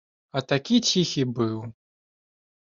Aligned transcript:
А 0.39 0.41
такі 0.51 0.79
ціхі 0.91 1.27
быў. 1.41 1.61